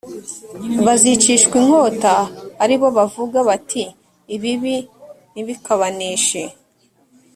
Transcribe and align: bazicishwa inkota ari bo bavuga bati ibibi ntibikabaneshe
bazicishwa 0.85 1.55
inkota 1.63 2.15
ari 2.63 2.75
bo 2.79 2.87
bavuga 2.97 3.37
bati 3.49 3.83
ibibi 4.35 4.75
ntibikabaneshe 5.33 6.41